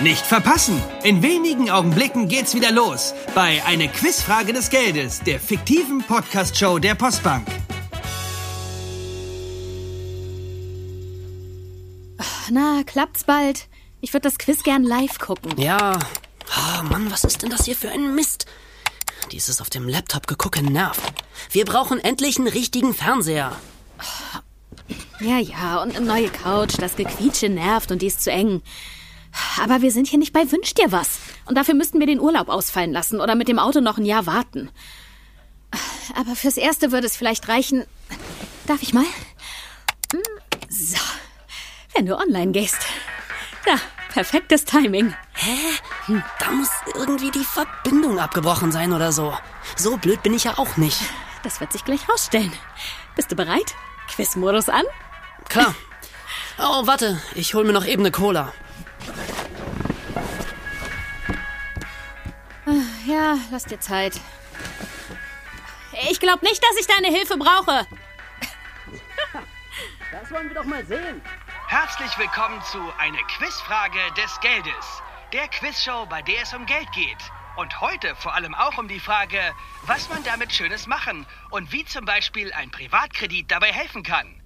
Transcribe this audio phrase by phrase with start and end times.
[0.00, 0.80] Nicht verpassen!
[1.02, 6.94] In wenigen Augenblicken geht's wieder los bei Eine Quizfrage des Geldes, der fiktiven Podcast-Show der
[6.94, 7.44] Postbank.
[12.48, 13.66] Na, klappt's bald?
[14.00, 15.60] Ich würde das Quiz gern live gucken.
[15.60, 15.98] Ja.
[16.46, 18.46] Oh Mann, was ist denn das hier für ein Mist?
[19.32, 21.12] Dieses auf dem Laptop gegucke nervt.
[21.50, 23.56] Wir brauchen endlich einen richtigen Fernseher.
[25.18, 26.74] Ja, ja, und eine neue Couch.
[26.78, 28.62] Das Gequietsche nervt und die ist zu eng.
[29.60, 31.18] Aber wir sind hier nicht bei Wünsch dir was.
[31.46, 34.26] Und dafür müssten wir den Urlaub ausfallen lassen oder mit dem Auto noch ein Jahr
[34.26, 34.70] warten.
[36.14, 37.84] Aber fürs Erste würde es vielleicht reichen.
[38.66, 39.04] Darf ich mal?
[40.12, 40.22] Hm,
[40.68, 40.96] So.
[41.94, 42.78] Wenn du online gehst.
[43.66, 43.74] Ja,
[44.12, 45.14] perfektes Timing.
[45.34, 45.56] Hä?
[46.06, 49.36] Hm, Da muss irgendwie die Verbindung abgebrochen sein oder so.
[49.76, 50.98] So blöd bin ich ja auch nicht.
[51.42, 52.52] Das wird sich gleich rausstellen.
[53.16, 53.74] Bist du bereit?
[54.08, 54.84] Quizmodus an?
[55.48, 55.74] Klar.
[56.58, 58.52] Oh, warte, ich hol mir noch eben eine Cola.
[63.08, 64.20] Ja, lass dir Zeit.
[66.10, 67.86] Ich glaube nicht, dass ich deine Hilfe brauche.
[70.10, 71.22] Das wollen wir doch mal sehen.
[71.68, 77.18] Herzlich willkommen zu Eine Quizfrage des Geldes, der Quizshow, bei der es um Geld geht.
[77.56, 79.40] Und heute vor allem auch um die Frage,
[79.82, 84.42] was man damit Schönes machen und wie zum Beispiel ein Privatkredit dabei helfen kann.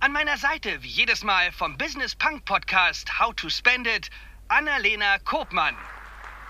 [0.00, 4.10] An meiner Seite, wie jedes Mal vom Business Punk Podcast How to Spend It,
[4.48, 5.76] Annalena Kopmann.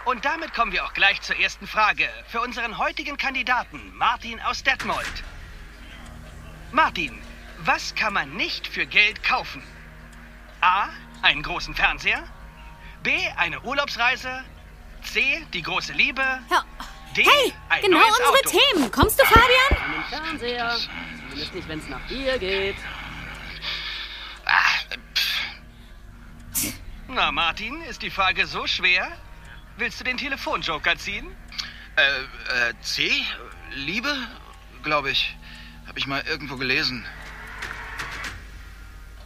[0.05, 4.63] Und damit kommen wir auch gleich zur ersten Frage für unseren heutigen Kandidaten Martin aus
[4.63, 5.07] Detmold.
[6.73, 7.21] Martin,
[7.59, 9.63] was kann man nicht für Geld kaufen?
[10.63, 10.89] A.
[11.23, 12.25] Einen großen Fernseher.
[13.03, 13.13] B.
[13.37, 14.45] Eine Urlaubsreise.
[15.03, 15.47] C.
[15.53, 16.23] Die große Liebe.
[16.51, 16.65] Ja.
[17.17, 17.23] D.
[17.23, 18.59] Hey, ein genau neues unsere Auto.
[18.73, 18.91] Themen.
[18.93, 19.85] Kommst du, Fabian?
[19.85, 20.77] An den Fernseher.
[21.29, 22.77] Zumindest nicht, wenn es nach dir geht.
[27.09, 29.11] Na, Martin, ist die Frage so schwer?
[29.81, 31.35] Willst du den Telefonjoker ziehen?
[31.97, 33.11] Äh, äh, C?
[33.73, 34.15] Liebe?
[34.83, 35.35] Glaube ich.
[35.87, 37.07] Habe ich mal irgendwo gelesen.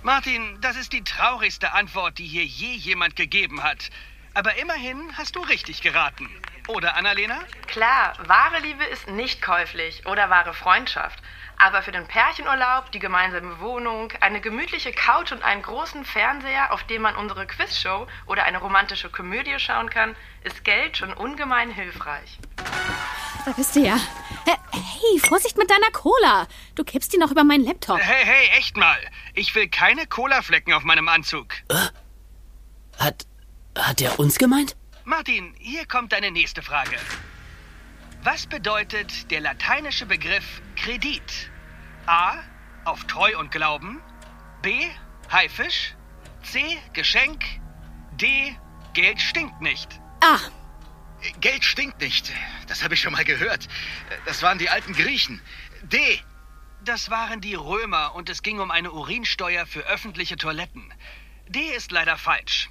[0.04, 3.90] Martin, das ist die traurigste Antwort, die hier je jemand gegeben hat.
[4.32, 6.30] Aber immerhin hast du richtig geraten.
[6.68, 7.40] Oder, Annalena?
[7.66, 11.18] Klar, wahre Liebe ist nicht käuflich oder wahre Freundschaft.
[11.56, 16.82] Aber für den Pärchenurlaub, die gemeinsame Wohnung, eine gemütliche Couch und einen großen Fernseher, auf
[16.84, 22.38] dem man unsere Quizshow oder eine romantische Komödie schauen kann, ist Geld schon ungemein hilfreich.
[23.44, 23.96] Da bist du ja.
[24.46, 24.56] Äh,
[25.04, 26.46] Hey, Vorsicht mit deiner Cola.
[26.74, 28.00] Du kippst die noch über meinen Laptop.
[28.00, 28.96] Hey, hey, echt mal.
[29.34, 31.54] Ich will keine Colaflecken auf meinem Anzug.
[32.98, 33.26] Hat.
[33.76, 34.76] Hat er uns gemeint?
[35.06, 36.96] Martin, hier kommt deine nächste Frage.
[38.22, 41.50] Was bedeutet der lateinische Begriff Kredit?
[42.06, 42.38] A.
[42.86, 44.00] Auf Treu und Glauben.
[44.62, 44.86] B.
[45.30, 45.94] Haifisch.
[46.42, 46.78] C.
[46.94, 47.44] Geschenk.
[48.12, 48.56] D.
[48.94, 50.00] Geld stinkt nicht.
[50.22, 50.38] Ah,
[51.40, 52.32] Geld stinkt nicht.
[52.68, 53.68] Das habe ich schon mal gehört.
[54.24, 55.42] Das waren die alten Griechen.
[55.82, 55.98] D.
[56.82, 60.94] Das waren die Römer und es ging um eine Urinsteuer für öffentliche Toiletten.
[61.48, 62.70] D ist leider falsch.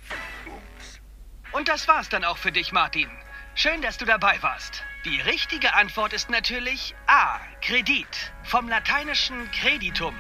[1.54, 3.10] Und das war's dann auch für dich, Martin.
[3.56, 4.84] Schön, dass du dabei warst.
[5.06, 7.40] Die richtige Antwort ist natürlich A.
[7.62, 8.08] Kredit.
[8.44, 10.16] Vom lateinischen Creditum.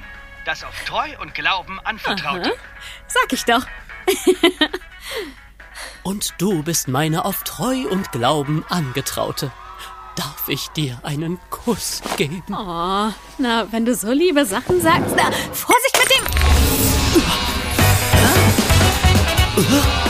[0.45, 2.55] Das auf Treu und Glauben anvertraute.
[3.07, 3.65] sag ich doch.
[6.03, 9.51] Und du bist meine auf Treu und Glauben angetraute.
[10.17, 12.43] Darf ich dir einen Kuss geben?
[12.49, 15.15] Oh, na, wenn du so liebe Sachen sagst.
[15.15, 16.09] Na, Vorsicht mit
[19.57, 20.02] dem.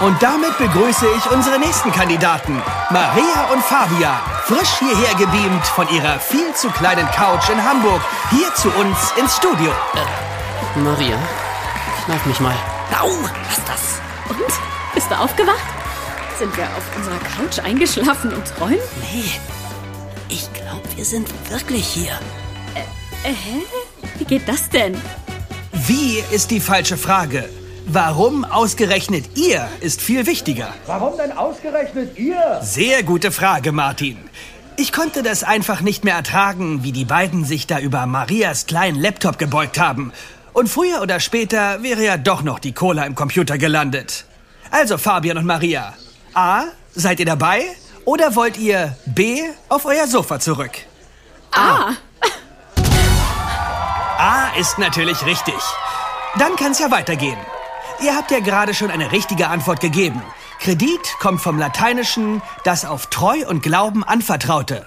[0.00, 4.16] Und damit begrüße ich unsere nächsten Kandidaten, Maria und Fabian,
[4.46, 8.00] frisch hierher gebeamt von ihrer viel zu kleinen Couch in Hamburg,
[8.30, 9.70] hier zu uns ins Studio.
[10.76, 11.18] Maria,
[12.06, 12.54] kneif mich mal.
[12.98, 13.10] Au,
[13.46, 14.00] lass das.
[14.30, 14.52] Und?
[14.94, 15.58] Bist du aufgewacht?
[16.38, 18.78] Sind wir auf unserer Couch eingeschlafen und träumen?
[19.12, 19.30] Nee,
[20.30, 22.18] ich glaube, wir sind wirklich hier.
[22.74, 23.66] Äh, hä?
[24.16, 24.98] Wie geht das denn?
[25.72, 27.50] Wie ist die falsche Frage?
[27.86, 30.72] Warum ausgerechnet ihr ist viel wichtiger.
[30.86, 32.60] Warum denn ausgerechnet ihr?
[32.62, 34.16] Sehr gute Frage, Martin.
[34.76, 39.00] Ich konnte das einfach nicht mehr ertragen, wie die beiden sich da über Marias kleinen
[39.00, 40.12] Laptop gebeugt haben.
[40.52, 44.24] Und früher oder später wäre ja doch noch die Cola im Computer gelandet.
[44.70, 45.94] Also Fabian und Maria.
[46.34, 46.64] A.
[46.94, 47.64] Seid ihr dabei?
[48.04, 49.42] Oder wollt ihr B.
[49.68, 50.72] auf euer Sofa zurück?
[51.52, 51.92] Ah,
[54.18, 55.54] A ist natürlich richtig.
[56.38, 57.38] Dann kann's ja weitergehen.
[58.02, 60.22] Ihr habt ja gerade schon eine richtige Antwort gegeben.
[60.58, 64.86] Kredit kommt vom Lateinischen das auf Treu und Glauben anvertraute.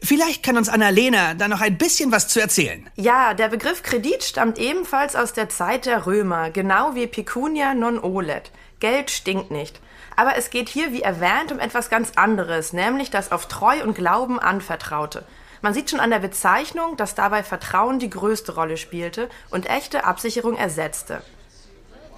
[0.00, 2.88] Vielleicht kann uns Annalena da noch ein bisschen was zu erzählen.
[2.94, 7.98] Ja, der Begriff Kredit stammt ebenfalls aus der Zeit der Römer, genau wie Pecunia non
[7.98, 8.52] olet.
[8.78, 9.80] Geld stinkt nicht.
[10.14, 13.94] Aber es geht hier, wie erwähnt, um etwas ganz anderes, nämlich das auf Treu und
[13.94, 15.24] Glauben anvertraute.
[15.60, 20.04] Man sieht schon an der Bezeichnung, dass dabei Vertrauen die größte Rolle spielte und echte
[20.04, 21.22] Absicherung ersetzte.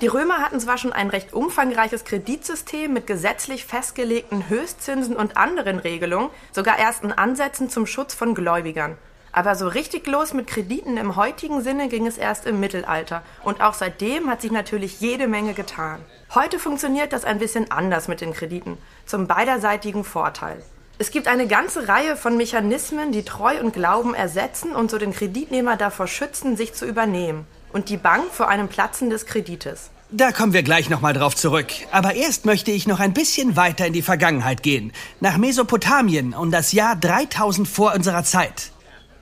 [0.03, 5.79] Die Römer hatten zwar schon ein recht umfangreiches Kreditsystem mit gesetzlich festgelegten Höchstzinsen und anderen
[5.79, 8.99] Regelungen, sogar ersten Ansätzen zum Schutz von Gläubigern.
[9.33, 13.23] Aber so richtig los mit Krediten im heutigen Sinne ging es erst im Mittelalter.
[13.43, 16.01] Und auch seitdem hat sich natürlich jede Menge getan.
[16.35, 18.77] Heute funktioniert das ein bisschen anders mit den Krediten,
[19.07, 20.63] zum beiderseitigen Vorteil.
[20.99, 25.15] Es gibt eine ganze Reihe von Mechanismen, die Treu und Glauben ersetzen und so den
[25.15, 27.47] Kreditnehmer davor schützen, sich zu übernehmen
[27.77, 29.91] und die Bank vor einem Platzen des Kredites.
[30.11, 31.67] Da kommen wir gleich nochmal drauf zurück.
[31.93, 34.93] Aber erst möchte ich noch ein bisschen weiter in die Vergangenheit gehen.
[35.21, 38.71] Nach Mesopotamien um das Jahr 3000 vor unserer Zeit.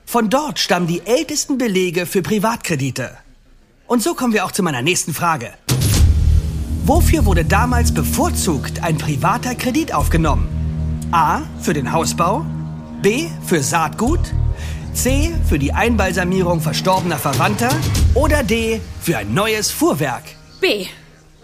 [0.07, 3.19] Von dort stammen die ältesten Belege für Privatkredite.
[3.89, 5.53] Und so kommen wir auch zu meiner nächsten Frage.
[6.85, 10.47] Wofür wurde damals bevorzugt ein privater Kredit aufgenommen?
[11.11, 11.43] A.
[11.61, 12.47] Für den Hausbau.
[13.03, 13.27] B.
[13.45, 14.21] Für Saatgut.
[14.95, 15.35] C.
[15.49, 17.71] Für die Einbalsamierung verstorbener Verwandter.
[18.15, 18.81] Oder D.
[19.01, 20.23] Für ein neues Fuhrwerk.
[20.61, 20.87] B.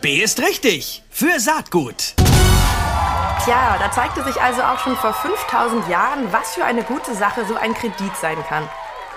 [0.00, 1.02] B ist richtig.
[1.10, 2.14] Für Saatgut.
[3.44, 7.44] Tja, da zeigte sich also auch schon vor 5000 Jahren, was für eine gute Sache
[7.44, 8.68] so ein Kredit sein kann.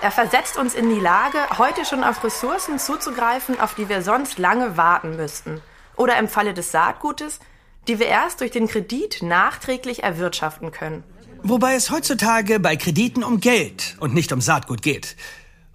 [0.02, 4.38] Er versetzt uns in die Lage, heute schon auf Ressourcen zuzugreifen, auf die wir sonst
[4.38, 5.62] lange warten müssten.
[5.96, 7.38] Oder im Falle des Saatgutes,
[7.86, 11.04] die wir erst durch den Kredit nachträglich erwirtschaften können.
[11.46, 15.14] Wobei es heutzutage bei Krediten um Geld und nicht um Saatgut geht.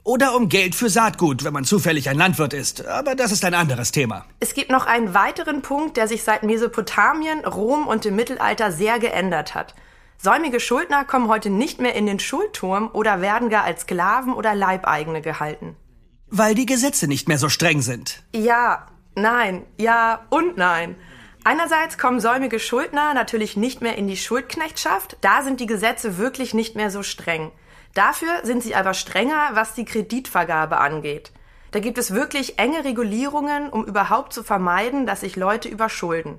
[0.03, 2.87] Oder um Geld für Saatgut, wenn man zufällig ein Landwirt ist.
[2.87, 4.25] Aber das ist ein anderes Thema.
[4.39, 8.97] Es gibt noch einen weiteren Punkt, der sich seit Mesopotamien, Rom und dem Mittelalter sehr
[8.97, 9.75] geändert hat.
[10.17, 14.55] Säumige Schuldner kommen heute nicht mehr in den Schuldturm oder werden gar als Sklaven oder
[14.55, 15.75] Leibeigene gehalten.
[16.31, 18.23] Weil die Gesetze nicht mehr so streng sind.
[18.33, 20.95] Ja, nein, ja und nein.
[21.49, 26.53] Einerseits kommen säumige Schuldner natürlich nicht mehr in die Schuldknechtschaft, da sind die Gesetze wirklich
[26.53, 27.51] nicht mehr so streng.
[27.95, 31.31] Dafür sind sie aber strenger, was die Kreditvergabe angeht.
[31.71, 36.37] Da gibt es wirklich enge Regulierungen, um überhaupt zu vermeiden, dass sich Leute überschulden.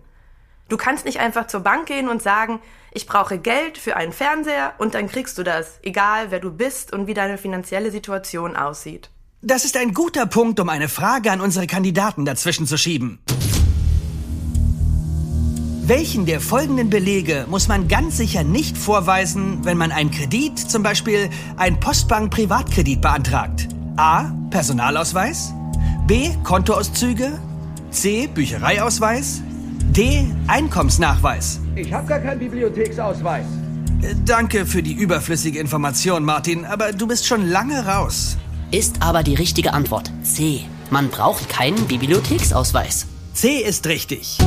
[0.69, 2.61] Du kannst nicht einfach zur Bank gehen und sagen,
[2.93, 6.93] ich brauche Geld für einen Fernseher und dann kriegst du das, egal wer du bist
[6.93, 9.11] und wie deine finanzielle Situation aussieht.
[9.43, 13.19] Das ist ein guter Punkt, um eine Frage an unsere Kandidaten dazwischen zu schieben.
[15.91, 20.85] Welchen der folgenden Belege muss man ganz sicher nicht vorweisen, wenn man einen Kredit, zum
[20.85, 23.67] Beispiel einen Postbank-Privatkredit beantragt?
[23.97, 24.27] A.
[24.51, 25.53] Personalausweis.
[26.07, 26.31] B.
[26.45, 27.33] Kontoauszüge.
[27.91, 28.29] C.
[28.29, 29.43] Büchereiausweis.
[29.91, 30.27] D.
[30.47, 31.59] Einkommensnachweis.
[31.75, 33.47] Ich habe gar keinen Bibliotheksausweis.
[34.03, 38.37] Äh, Danke für die überflüssige Information, Martin, aber du bist schon lange raus.
[38.71, 40.13] Ist aber die richtige Antwort.
[40.23, 40.61] C.
[40.91, 43.09] Man braucht keinen Bibliotheksausweis.
[43.35, 44.39] C ist richtig.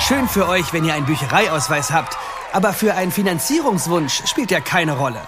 [0.00, 2.16] Schön für euch, wenn ihr einen Büchereiausweis habt,
[2.52, 5.20] aber für einen Finanzierungswunsch spielt er keine Rolle.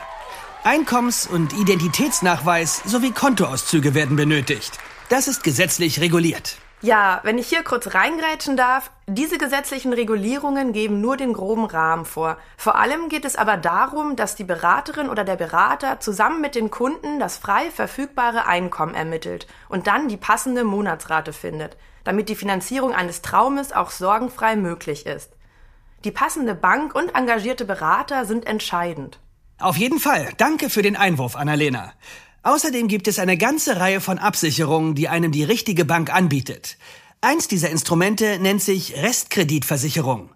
[0.64, 4.78] Einkommens- und Identitätsnachweis sowie Kontoauszüge werden benötigt.
[5.08, 6.56] Das ist gesetzlich reguliert.
[6.80, 12.04] Ja, wenn ich hier kurz reingrätschen darf, diese gesetzlichen Regulierungen geben nur den groben Rahmen
[12.04, 12.38] vor.
[12.56, 16.70] Vor allem geht es aber darum, dass die Beraterin oder der Berater zusammen mit den
[16.70, 22.92] Kunden das frei verfügbare Einkommen ermittelt und dann die passende Monatsrate findet, damit die Finanzierung
[22.92, 25.30] eines Traumes auch sorgenfrei möglich ist.
[26.04, 29.18] Die passende Bank und engagierte Berater sind entscheidend.
[29.58, 30.30] Auf jeden Fall.
[30.36, 31.92] Danke für den Einwurf, Annalena.
[32.42, 36.76] Außerdem gibt es eine ganze Reihe von Absicherungen, die einem die richtige Bank anbietet.
[37.20, 40.30] Eins dieser Instrumente nennt sich Restkreditversicherung.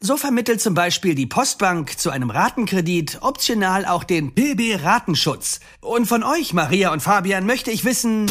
[0.00, 5.60] So vermittelt zum Beispiel die Postbank zu einem Ratenkredit optional auch den PB-Ratenschutz.
[5.82, 8.24] Und von euch, Maria und Fabian, möchte ich wissen,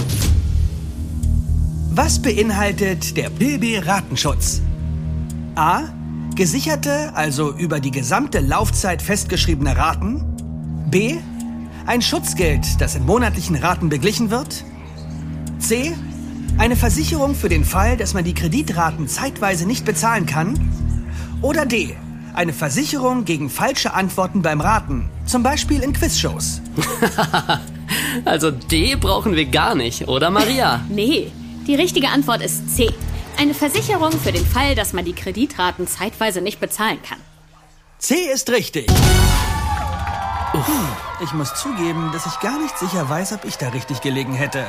[2.02, 4.62] was beinhaltet der PB-Ratenschutz?
[5.56, 5.82] A.
[6.34, 10.24] Gesicherte, also über die gesamte Laufzeit festgeschriebene Raten.
[10.90, 11.18] B.
[11.86, 14.64] Ein Schutzgeld, das in monatlichen Raten beglichen wird.
[15.58, 15.94] C.
[16.58, 20.58] Eine Versicherung für den Fall, dass man die Kreditraten zeitweise nicht bezahlen kann.
[21.42, 21.98] Oder D.
[22.34, 26.62] Eine Versicherung gegen falsche Antworten beim Raten, zum Beispiel in Quizshows.
[28.24, 30.86] Also D brauchen wir gar nicht, oder Maria?
[30.90, 31.32] Nee,
[31.70, 32.92] die richtige Antwort ist C.
[33.38, 37.20] Eine Versicherung für den Fall, dass man die Kreditraten zeitweise nicht bezahlen kann.
[38.00, 38.88] C ist richtig.
[41.22, 44.66] Ich muss zugeben, dass ich gar nicht sicher weiß, ob ich da richtig gelegen hätte.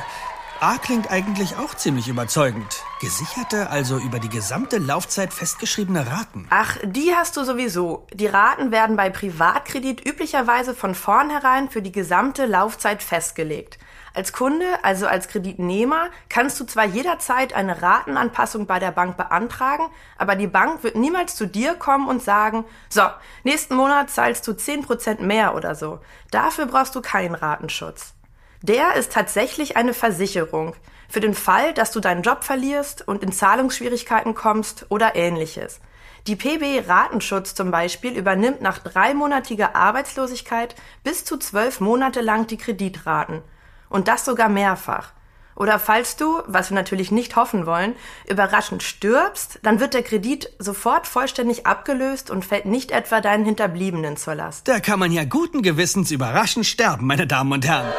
[0.61, 2.83] A klingt eigentlich auch ziemlich überzeugend.
[3.01, 6.49] Gesicherte, also über die gesamte Laufzeit festgeschriebene Raten.
[6.51, 8.07] Ach, die hast du sowieso.
[8.13, 13.79] Die Raten werden bei Privatkredit üblicherweise von vornherein für die gesamte Laufzeit festgelegt.
[14.13, 19.87] Als Kunde, also als Kreditnehmer, kannst du zwar jederzeit eine Ratenanpassung bei der Bank beantragen,
[20.19, 23.03] aber die Bank wird niemals zu dir kommen und sagen, so,
[23.45, 26.01] nächsten Monat zahlst du 10% mehr oder so.
[26.31, 28.15] Dafür brauchst du keinen Ratenschutz.
[28.63, 30.75] Der ist tatsächlich eine Versicherung
[31.09, 35.81] für den Fall, dass du deinen Job verlierst und in Zahlungsschwierigkeiten kommst oder ähnliches.
[36.27, 42.59] Die PB Ratenschutz zum Beispiel übernimmt nach dreimonatiger Arbeitslosigkeit bis zu zwölf Monate lang die
[42.59, 43.43] Kreditraten.
[43.91, 45.13] Und das sogar mehrfach.
[45.61, 47.95] Oder falls du, was wir natürlich nicht hoffen wollen,
[48.27, 54.17] überraschend stirbst, dann wird der Kredit sofort vollständig abgelöst und fällt nicht etwa deinen Hinterbliebenen
[54.17, 54.69] zur Last.
[54.69, 57.93] Da kann man ja guten Gewissens überraschend sterben, meine Damen und Herren.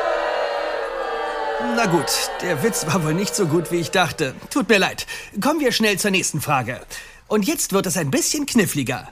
[1.76, 4.34] Na gut, der Witz war wohl nicht so gut, wie ich dachte.
[4.50, 5.06] Tut mir leid.
[5.40, 6.82] Kommen wir schnell zur nächsten Frage.
[7.28, 9.08] Und jetzt wird es ein bisschen kniffliger.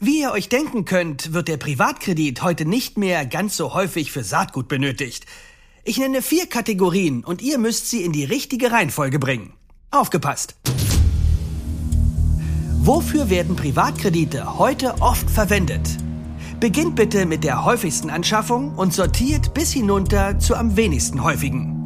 [0.00, 4.24] Wie ihr euch denken könnt, wird der Privatkredit heute nicht mehr ganz so häufig für
[4.24, 5.26] Saatgut benötigt.
[5.86, 9.52] Ich nenne vier Kategorien und ihr müsst sie in die richtige Reihenfolge bringen.
[9.90, 10.54] Aufgepasst!
[12.80, 15.98] Wofür werden Privatkredite heute oft verwendet?
[16.58, 21.76] Beginnt bitte mit der häufigsten Anschaffung und sortiert bis hinunter zu am wenigsten häufigen.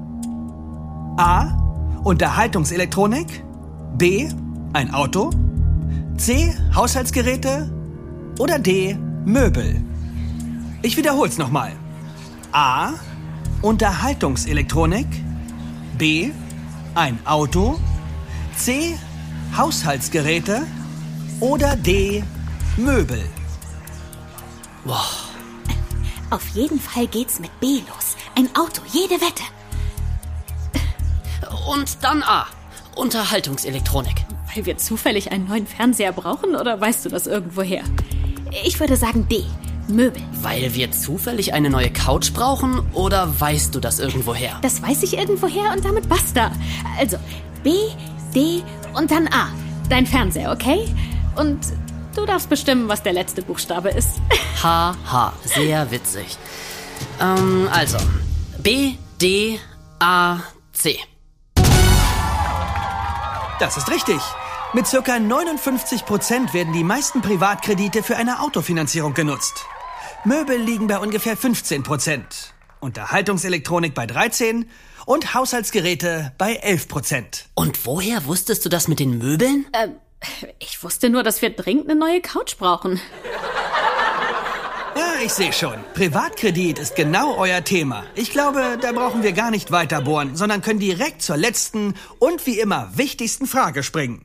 [1.17, 1.57] A.
[2.05, 3.43] Unterhaltungselektronik.
[3.97, 4.28] B.
[4.75, 5.31] Ein Auto.
[6.17, 6.55] C.
[6.73, 7.69] Haushaltsgeräte.
[8.38, 8.97] Oder D.
[9.25, 9.83] Möbel.
[10.83, 11.73] Ich wiederhole es nochmal.
[12.52, 12.93] A.
[13.62, 15.07] Unterhaltungselektronik.
[15.99, 16.31] B.
[16.95, 17.81] Ein Auto.
[18.57, 18.97] C.
[19.57, 20.65] Haushaltsgeräte.
[21.41, 22.23] Oder D.
[22.77, 23.25] Möbel.
[24.85, 25.07] Boah.
[26.31, 28.17] Auf jeden Fall geht's mit B los.
[28.37, 29.43] Ein Auto, jede Wette.
[31.69, 32.47] Und dann A.
[32.95, 34.25] Unterhaltungselektronik.
[34.55, 37.83] Weil wir zufällig einen neuen Fernseher brauchen oder weißt du das irgendwoher?
[38.65, 39.45] Ich würde sagen D.
[39.88, 40.23] Möbel.
[40.42, 44.59] Weil wir zufällig eine neue Couch brauchen oder weißt du das irgendwoher?
[44.62, 46.50] Das weiß ich irgendwoher und damit basta.
[46.99, 47.16] Also
[47.62, 47.73] B,
[48.35, 48.62] D
[48.95, 49.49] und dann A.
[49.88, 50.87] Dein Fernseher, okay?
[51.37, 51.59] Und
[52.14, 54.21] du darfst bestimmen, was der letzte Buchstabe ist.
[54.62, 55.33] H, H.
[55.45, 56.37] Sehr witzig.
[57.21, 57.99] Ähm, also
[58.59, 59.59] B, D,
[60.00, 60.40] A,
[60.73, 60.99] C.
[63.61, 64.21] Das ist richtig.
[64.75, 69.64] Mit circa 59 Prozent werden die meisten Privatkredite für eine Autofinanzierung genutzt.
[70.25, 74.68] Möbel liegen bei ungefähr 15 Prozent, Unterhaltungselektronik bei 13
[75.06, 77.46] und Haushaltsgeräte bei 11 Prozent.
[77.54, 79.66] Und woher wusstest du das mit den Möbeln?
[79.72, 79.92] Ähm,
[80.58, 83.00] ich wusste nur, dass wir dringend eine neue Couch brauchen.
[84.96, 85.76] Ja, ich sehe schon.
[85.94, 88.04] Privatkredit ist genau euer Thema.
[88.16, 92.44] Ich glaube, da brauchen wir gar nicht weiter bohren, sondern können direkt zur letzten und
[92.46, 94.22] wie immer wichtigsten Frage springen.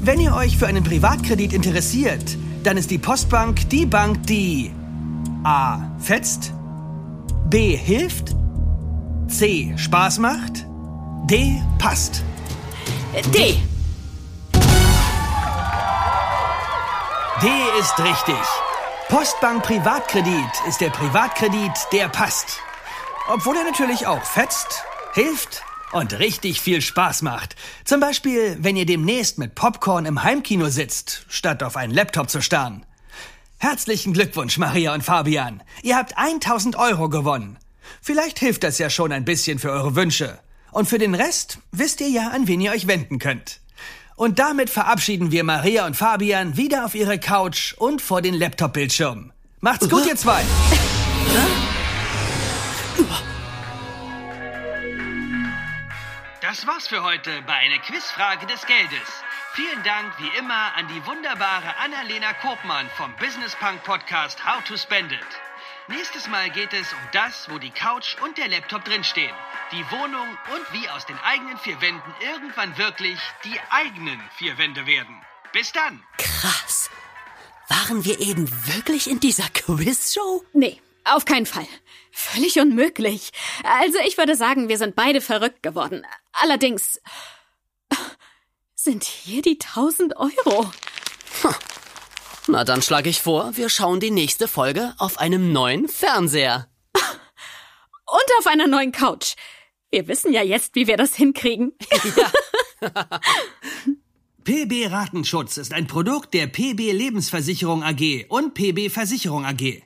[0.00, 4.72] Wenn ihr euch für einen Privatkredit interessiert, dann ist die Postbank die Bank, die
[5.44, 5.78] A.
[5.98, 6.52] fetzt,
[7.48, 7.76] B.
[7.76, 8.34] hilft,
[9.28, 9.72] C.
[9.76, 10.66] Spaß macht,
[11.24, 11.60] D.
[11.78, 12.22] passt.
[13.34, 13.56] D.
[17.42, 17.48] D
[17.80, 18.36] ist richtig.
[19.08, 20.34] Postbank Privatkredit
[20.68, 22.60] ist der Privatkredit, der passt.
[23.28, 27.56] Obwohl er natürlich auch fetzt, hilft und richtig viel Spaß macht.
[27.84, 32.40] Zum Beispiel, wenn ihr demnächst mit Popcorn im Heimkino sitzt, statt auf einen Laptop zu
[32.42, 32.86] starren.
[33.58, 35.62] Herzlichen Glückwunsch, Maria und Fabian.
[35.82, 37.58] Ihr habt 1000 Euro gewonnen.
[38.00, 40.38] Vielleicht hilft das ja schon ein bisschen für eure Wünsche.
[40.72, 43.60] Und für den Rest wisst ihr ja, an wen ihr euch wenden könnt.
[44.16, 49.32] Und damit verabschieden wir Maria und Fabian wieder auf ihre Couch und vor den Laptop-Bildschirmen.
[49.60, 50.42] Macht's gut, ihr zwei!
[56.50, 59.08] Das war's für heute bei einer Quizfrage des Geldes.
[59.54, 64.76] Vielen Dank wie immer an die wunderbare Annalena Kopmann vom Business Punk Podcast How to
[64.76, 65.20] Spend It.
[65.86, 69.32] Nächstes Mal geht es um das, wo die Couch und der Laptop drinstehen,
[69.70, 74.88] die Wohnung und wie aus den eigenen vier Wänden irgendwann wirklich die eigenen vier Wände
[74.88, 75.24] werden.
[75.52, 76.02] Bis dann!
[76.18, 76.90] Krass.
[77.68, 80.44] Waren wir eben wirklich in dieser Quizshow?
[80.52, 81.66] Nee, auf keinen Fall.
[82.10, 83.30] Völlig unmöglich.
[83.62, 86.04] Also ich würde sagen, wir sind beide verrückt geworden.
[86.32, 87.00] Allerdings
[88.74, 90.70] sind hier die 1000 Euro.
[92.46, 96.68] Na, dann schlage ich vor, wir schauen die nächste Folge auf einem neuen Fernseher.
[96.94, 99.34] Und auf einer neuen Couch.
[99.90, 101.72] Wir wissen ja jetzt, wie wir das hinkriegen.
[104.42, 109.78] PB Ratenschutz ist ein Produkt der PB Lebensversicherung AG und PB Versicherung AG.